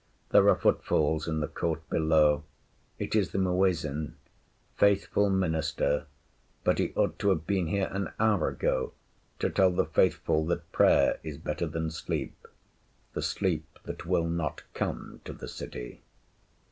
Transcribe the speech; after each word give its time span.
There 0.31 0.49
are 0.49 0.55
footfalls 0.55 1.27
in 1.27 1.41
the 1.41 1.47
court 1.47 1.87
below. 1.87 2.43
It 2.97 3.15
is 3.15 3.29
the 3.29 3.37
Muezzin 3.37 4.15
faithful 4.75 5.29
minister; 5.29 6.07
but 6.63 6.79
he 6.79 6.91
ought 6.95 7.19
to 7.19 7.29
have 7.29 7.45
been 7.45 7.67
here 7.67 7.87
an 7.91 8.11
hour 8.19 8.47
ago 8.47 8.93
to 9.37 9.51
tell 9.51 9.69
the 9.69 9.85
Faithful 9.85 10.43
that 10.47 10.71
prayer 10.71 11.19
is 11.21 11.37
better 11.37 11.67
than 11.67 11.91
sleep 11.91 12.47
the 13.13 13.21
sleep 13.21 13.77
that 13.83 14.07
will 14.07 14.25
not 14.25 14.63
come 14.73 15.21
to 15.23 15.33
the 15.33 15.47
city. 15.47 16.01